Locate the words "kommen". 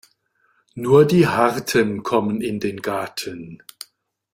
2.01-2.41